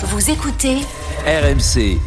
[0.00, 0.76] Vous écoutez
[1.26, 1.98] RMC.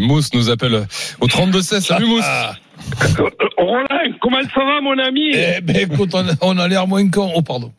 [0.00, 0.86] Mousse nous appelle
[1.20, 1.80] au 32-16.
[1.80, 2.24] Salut Mousse.
[2.24, 3.86] Euh, Roland,
[4.22, 7.30] comment ça va mon ami Eh ben écoute, on a, on a l'air moins con.
[7.34, 7.70] Oh pardon.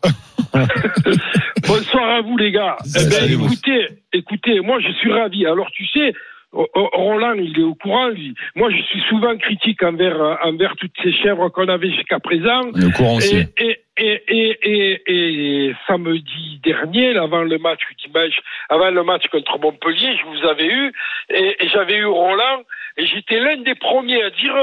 [1.68, 2.78] Bonsoir à vous les gars.
[2.86, 5.48] Eh ben, écoutez, écoutez, moi je suis ravi.
[5.48, 6.14] Alors tu sais,
[6.56, 8.34] Roland, il est au courant, lui.
[8.56, 12.62] Moi, je suis souvent critique envers, euh, envers toutes ces chèvres qu'on avait jusqu'à présent.
[12.62, 13.20] Au courant.
[13.20, 18.40] Et, et, et, et, et, et samedi dernier, avant le match dimanche,
[18.70, 20.92] avant le match contre Montpellier, je vous avais eu
[21.30, 22.64] et, et j'avais eu Roland
[22.98, 24.56] et j'étais l'un des premiers à dire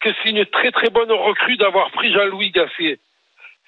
[0.00, 2.98] que c'est une très très bonne recrue d'avoir pris Jean-Louis Gasset.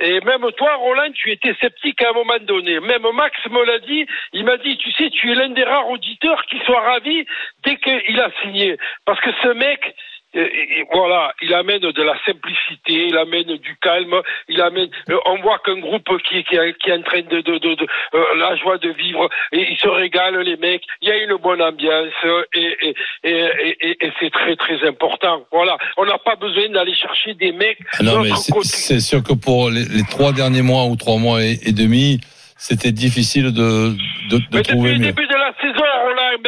[0.00, 2.78] Et même toi, Roland, tu étais sceptique à un moment donné.
[2.80, 4.06] Même Max me l'a dit.
[4.32, 7.26] Il m'a dit, tu sais, tu es l'un des rares auditeurs qui soit ravi
[7.64, 8.76] dès qu'il a signé.
[9.04, 9.94] Parce que ce mec,
[10.40, 14.14] et- et voilà, il amène de la simplicité, il amène du calme,
[14.48, 14.88] il amène.
[15.10, 17.74] euh, on voit qu'un groupe qui, qui, est- qui est en train de, de, de,
[17.74, 20.82] de, euh, la joie de vivre, et ils se régalent les mecs.
[21.02, 22.12] Il y a une bonne ambiance
[22.54, 25.44] et, et, c'est très très important.
[25.52, 27.78] Voilà, on n'a pas besoin d'aller chercher des mecs.
[27.98, 28.30] Ah Non, mais
[28.62, 32.20] c'est sûr que pour les, les trois derniers mois ou trois mois et, demi,
[32.56, 33.90] c'était difficile de,
[34.30, 35.06] de, de Mais trouver depuis le mieux.
[35.12, 35.77] début de la saison, Roland,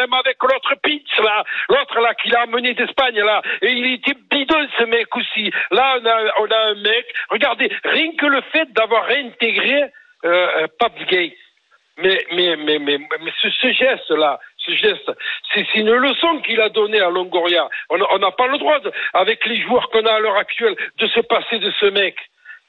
[0.01, 4.15] même avec l'autre Pitch, là, l'autre là qu'il a amené d'Espagne, là, et il était
[4.31, 5.51] bidon ce mec aussi.
[5.71, 7.07] Là, on a, on a un mec.
[7.31, 9.85] Regardez, rien que le fait d'avoir réintégré
[10.25, 11.37] euh, euh, Gay.
[11.99, 15.11] Mais, mais, mais, mais, mais ce, ce geste-là, ce geste,
[15.53, 17.69] c'est une leçon qu'il a donnée à Longoria.
[17.91, 21.07] On n'a pas le droit, de- avec les joueurs qu'on a à l'heure actuelle, de
[21.09, 22.17] se passer de ce mec.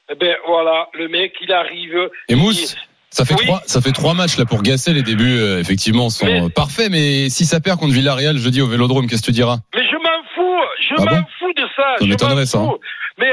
[0.10, 2.10] Eh ben voilà, le mec, il arrive.
[2.28, 2.76] Et Mousse,
[3.12, 3.46] ça fait Oui.
[3.46, 4.94] trois, ça fait trois matchs là pour Gasset.
[4.94, 6.90] Les débuts, euh, effectivement, sont Mais- euh, parfaits.
[6.90, 9.58] Mais si ça perd contre Villarreal jeudi au Vélodrome, qu'est-ce que tu diras?
[9.76, 11.24] Mais je m'en fous, je Ah m'en bon?
[11.40, 11.84] fous de ça.
[12.00, 12.70] Ça je m'étonnerait, ça, hein.
[13.20, 13.30] Mais,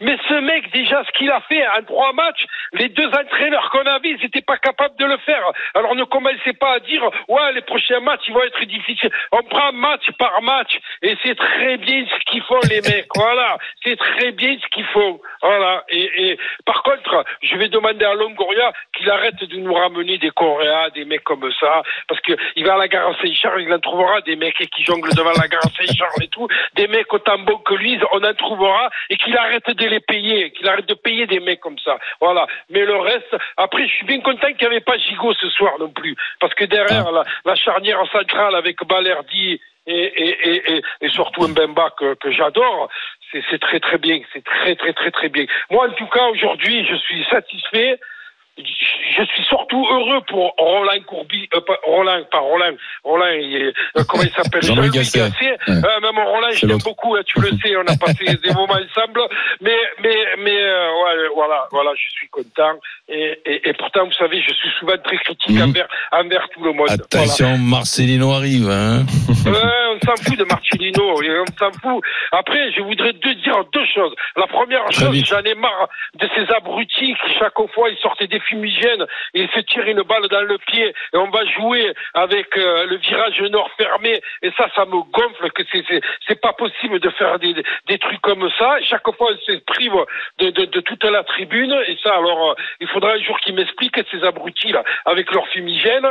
[0.00, 3.86] mais ce mec, déjà, ce qu'il a fait en trois matchs, les deux entraîneurs qu'on
[3.86, 5.44] avait, ils n'étaient pas capables de le faire.
[5.74, 9.10] Alors ne commencez pas à dire, ouais, les prochains matchs, ils vont être difficiles.
[9.32, 13.06] On prend match par match, et c'est très bien ce qu'ils font, les mecs.
[13.14, 15.20] Voilà, c'est très bien ce qu'ils font.
[15.42, 15.84] Voilà.
[15.88, 20.30] Et, et par contre, je vais demander à Longoria qu'il arrête de nous ramener des
[20.30, 23.78] Coréens, des mecs comme ça, parce que il va à la gare Saint-Charles, il en
[23.78, 27.58] trouvera des mecs qui jonglent devant la gare Saint-Charles et tout, des mecs autant bons
[27.58, 31.26] que lui, on en trouvera, et qu'il arrête de les payer, qu'il arrête de payer
[31.26, 31.98] des mecs comme ça.
[32.20, 32.46] Voilà.
[32.70, 35.72] Mais le reste, après, je suis bien content qu'il n'y avait pas Gigot ce soir
[35.78, 41.46] non plus, parce que derrière la, la charnière centrale avec Balerdi et, et, et, surtout
[41.46, 42.88] Mbemba que, que j'adore,
[43.30, 45.46] c'est c'est très très bien, c'est très très très très bien.
[45.70, 47.98] Moi en tout cas aujourd'hui je suis satisfait.
[48.58, 52.74] Je suis surtout heureux pour Roland Courby, euh, pas, Roland, pas Roland,
[53.04, 54.62] Roland, il est- euh, comment il s'appelle?
[54.62, 55.18] Jean-Louis Gasset.
[55.18, 55.58] Gasset.
[55.68, 55.74] Ouais.
[55.84, 58.74] Euh, même Roland, je l'aime beaucoup, hein, tu le sais, on a passé des moments
[58.74, 59.20] ensemble.
[59.60, 62.78] Mais, mais, mais, euh, ouais, voilà, voilà, je suis content.
[63.08, 65.68] Et, et, et pourtant, vous savez, je suis souvent très critique Mhm.
[65.70, 66.88] envers, envers tout le monde.
[66.90, 68.68] Attention, Marcelino arrive.
[68.68, 69.04] Hein.
[69.46, 69.52] Ouais,
[69.94, 72.04] on s'en fout de Marcelino, on s'en fout.
[72.32, 74.12] Après, je voudrais deux, dire deux choses.
[74.36, 78.24] La première Très chose, j'en ai marre de ces abrutis qui, chaque fois, ils sortent
[78.24, 81.92] des fumigènes et ils se tirent une balle dans le pied et on va jouer
[82.14, 84.20] avec euh, le virage nord fermé.
[84.42, 85.62] Et ça, ça me gonfle que
[86.26, 87.54] c'est, pas possible de faire des,
[87.86, 88.78] des trucs comme ça.
[88.82, 89.92] Chaque fois, on se prive
[90.40, 91.72] de, de, de toute la tribune.
[91.86, 96.08] Et ça, alors, euh, il faudra un jour qu'ils m'expliquent ces abrutis-là avec leur fumigène.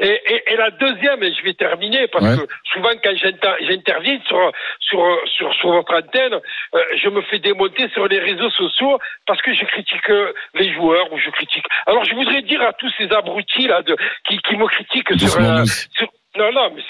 [0.00, 2.36] Et, et, et la deuxième, et je vais terminer parce Ouais.
[2.36, 5.00] que souvent quand j'inter- j'interviens sur, sur,
[5.36, 6.34] sur, sur votre antenne,
[6.74, 10.72] euh, je me fais démonter sur les réseaux sociaux parce que je critique euh, les
[10.74, 11.64] joueurs ou je critique.
[11.86, 13.96] Alors je voudrais dire à tous ces abrutis là de,
[14.28, 15.64] qui, qui me critiquent sur, euh,
[15.96, 16.82] sur- non, non, mais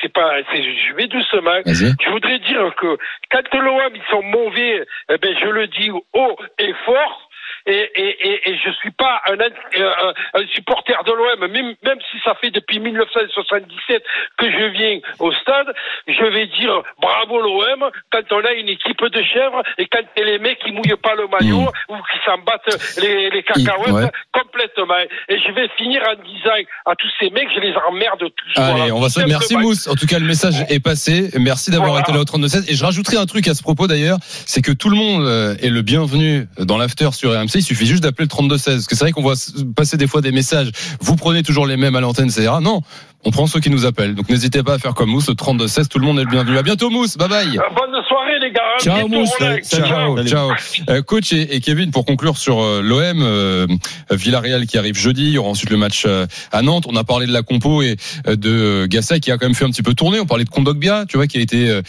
[0.00, 0.30] c'est pas.
[0.54, 1.60] Je vais doucement.
[1.66, 2.96] Je voudrais dire que
[3.30, 7.23] quand l'OM ils sont mauvais, eh ben je le dis haut et fort.
[7.66, 11.98] Et, et, et, et je suis pas un, un, un supporter de l'OM, même, même
[12.10, 14.02] si ça fait depuis 1977
[14.36, 15.72] que je viens au stade,
[16.06, 20.38] je vais dire bravo l'OM quand on a une équipe de chèvres et quand les
[20.38, 24.10] mecs qui mouillent pas le maillot ou qui s'en battent les, les cacahuètes ouais.
[24.32, 24.94] complètement.
[25.28, 26.50] Et je vais finir en disant
[26.86, 28.60] à tous ces mecs, je les emmerde tous.
[28.60, 28.94] Allez, Voilà.
[28.94, 29.20] on va se.
[29.20, 29.56] Merci.
[29.56, 29.88] Mousse.
[29.88, 31.30] En tout cas, le message est passé.
[31.38, 32.02] Merci d'avoir Voilà.
[32.02, 32.70] été là au 32-16.
[32.70, 35.54] Et je rajouterai un truc à ce propos d'ailleurs, c'est que tout le monde euh,
[35.62, 37.53] est le bienvenu dans l'after sur RMC.
[37.58, 38.64] Il suffit juste d'appeler le 32-16.
[38.64, 39.34] Parce que c'est vrai qu'on voit
[39.76, 40.70] passer des fois des messages.
[41.00, 42.50] Vous prenez toujours les mêmes à l'antenne, etc.
[42.62, 42.80] Non,
[43.24, 44.14] on prend ceux qui nous appellent.
[44.14, 45.88] Donc n'hésitez pas à faire comme Mousse, le 32-16.
[45.88, 46.58] Tout le monde est le bienvenu.
[46.58, 47.16] À bientôt Mousse.
[47.16, 47.58] Bye bye.
[47.58, 48.60] Euh, Bonne soirée les gars.
[48.78, 49.30] À Ciao, Mousse.
[49.38, 50.16] Ciao.
[50.16, 50.50] Ciao, ciao.
[50.90, 53.66] Euh, coach et, et Kevin, pour conclure sur euh, l'OM, euh,
[54.10, 56.84] Villarreal qui arrive jeudi, il y aura ensuite le match euh, à Nantes.
[56.88, 57.96] On a parlé de la compo et
[58.26, 60.20] euh, de Gasset qui a quand même fait un petit peu tourner.
[60.20, 61.80] On parlait de Kondogbia, tu vois, qui a été,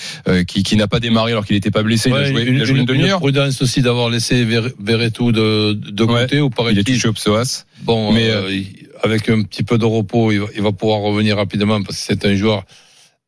[0.47, 2.09] qui, qui n'a pas démarré alors qu'il n'était pas blessé.
[2.09, 3.19] il a Ouais, joué, une, il a joué une, une- une demi-heure.
[3.19, 6.21] prudence aussi d'avoir laissé Ver- Verretou de, de Ouais.
[6.21, 6.83] côté ou Il est paraît-il.
[6.83, 7.65] touché au psoas.
[7.81, 8.49] Bon, Mais, euh,
[9.03, 12.03] avec un petit peu de repos, il va, il va pouvoir revenir rapidement parce que
[12.05, 12.63] c'est un joueur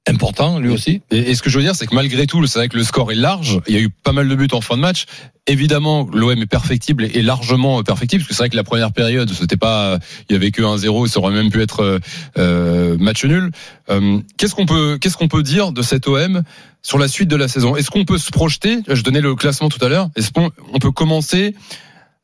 [0.07, 1.01] important lui aussi.
[1.12, 3.12] Et, ce que je veux dire, c'est que malgré tout, c'est vrai que le score
[3.12, 3.59] est large.
[3.68, 5.06] Il y a eu pas mal de buts en fin de match.
[5.48, 9.31] Évidemment, l'OM est perfectible et largement perfectible, parce que c'est vrai que la première période,
[9.31, 9.98] c'était pas,
[10.30, 12.01] il y avait que 1-0, ça aurait même pu être
[12.38, 13.51] euh, match nul.
[13.89, 16.44] Euh, qu'est-ce qu'on peut, qu'est-ce qu'on peut dire de cet OM
[16.81, 17.75] sur la suite de la saison?
[17.75, 18.80] Est-ce qu'on peut se projeter?
[18.89, 20.09] Je donnais le classement tout à l'heure.
[20.15, 21.56] Est-ce qu'on on peut commencer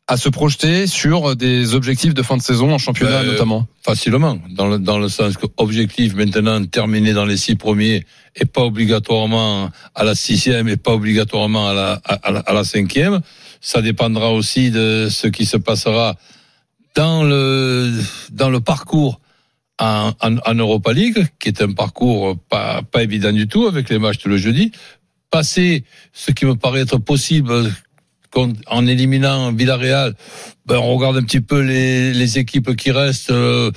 [0.07, 4.37] à se projeter sur des objectifs de fin de saison en championnat Euh, notamment Facilement,
[4.49, 8.05] dans le, dans le sens que objectif maintenant terminé dans les six premiers
[8.35, 12.63] et pas obligatoirement à la sixième et pas obligatoirement à la, à, la, à la
[12.63, 13.21] cinquième.
[13.61, 16.15] Ça dépendra aussi de ce qui se passera
[16.95, 17.93] dans le,
[18.31, 19.21] dans le parcours
[19.79, 23.89] en, en, en Europa League, qui est un parcours pas, pas évident du tout avec
[23.89, 24.71] les matchs le jeudi.
[25.31, 27.71] Passer ce qui me paraît être possible
[28.35, 30.15] en éliminant Villarreal,
[30.65, 33.31] ben, on regarde un petit peu les, les équipes qui restent.
[33.31, 33.71] euh,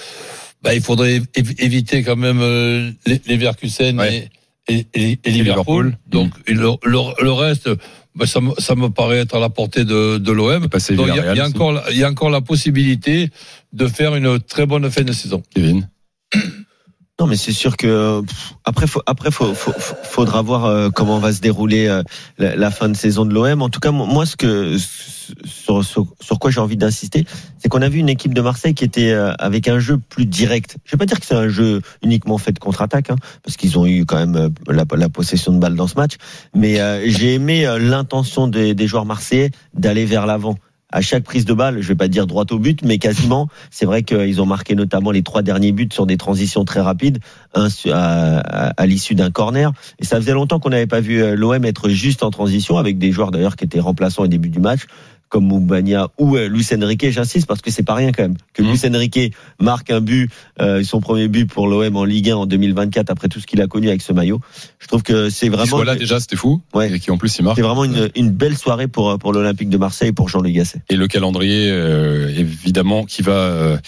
[0.63, 4.29] ben, il faudrait év- éviter quand même euh, les, les Verkusen Ouais.
[4.69, 5.87] et, et, et- et Liverpool.
[5.87, 5.99] Liverpool.
[6.09, 6.55] Donc le,
[6.85, 7.69] le, le reste,
[8.15, 10.67] ben, ça, me, ça me paraît être à la portée de, de l'OM.
[10.91, 13.29] Il y, a- a encore, y a encore la possibilité
[13.73, 15.43] de faire une très bonne fin de saison.
[15.55, 15.89] Kevin.
[17.19, 18.23] Non, mais c'est sûr que
[18.67, 22.03] après, faut, après, faut, faudra voir euh, comment va se dérouler euh,
[22.37, 23.63] la, fin de saison de l'OM.
[23.63, 24.77] En tout cas, moi, ce que
[25.47, 27.25] sur, quoi j'ai envie d'insister,
[27.59, 30.27] c'est qu'on a vu une équipe de Marseille qui était euh, avec un jeu plus
[30.27, 30.77] direct.
[30.85, 33.79] Je vais pas dire que c'est un jeu uniquement fait de contre-attaque, hein, parce qu'ils
[33.79, 36.17] ont eu quand même la, possession de balle dans ce match.
[36.55, 36.79] Mais
[37.09, 40.57] j'ai aimé l'intention des, des joueurs marseillais d'aller vers l'avant.
[40.93, 43.49] À chaque prise de balle, je vais pas dire droit au but, mais quasiment.
[43.71, 47.19] C'est vrai qu'ils ont marqué notamment les trois derniers buts sur des transitions très rapides,
[47.55, 49.73] à- à l'issue d'un corner.
[49.99, 52.99] Et ça faisait longtemps qu'on n'avait pas vu euh, l'OM être juste en transition, avec
[52.99, 54.83] des joueurs d'ailleurs qui étaient remplaçants au début du match,
[55.29, 57.11] comme Moubania ou euh, Luis Enrique.
[57.11, 58.71] J'insiste parce que c'est pas rien quand même que Mhm.
[58.71, 60.31] Luis Enrique marque un but,
[60.61, 63.61] euh, son premier but pour l'OM en Ligue 1 en 2024 après tout ce qu'il
[63.61, 64.41] a connu avec ce maillot.
[64.79, 66.61] Je trouve que c'est vraiment soit là déjà, c'était fou.
[66.75, 66.93] Ouais.
[66.93, 67.57] Et qui en plus il marque.
[67.57, 70.83] c'est vraiment une, une belle soirée pour pour l'Olympique de Marseille pour Jean-Louis Gasset.
[70.89, 73.79] Et le calendrier, euh, évidemment, qui va euh,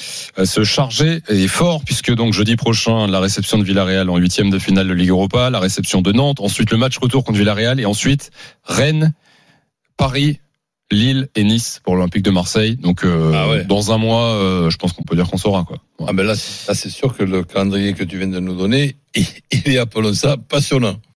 [0.44, 4.58] se charger est fort, puisque donc jeudi prochain, la réception de Villarreal en huitième de
[4.58, 7.86] finale de Ligue Europa, la réception de Nantes, ensuite le match retour contre Villarreal, et
[7.86, 8.30] ensuite
[8.64, 9.12] Rennes,
[9.96, 10.40] Paris,
[10.90, 12.76] Lille et Nice pour l'Olympique de Marseille.
[12.76, 13.64] Donc euh, Ah ouais.
[13.64, 15.78] dans un mois, euh, je pense qu'on peut dire qu'on saura quoi.
[16.06, 18.56] Ah ben là, c'est- là c'est sûr que le calendrier que tu viens de nous
[18.56, 20.96] donner, il, il est appelons ça passionnant.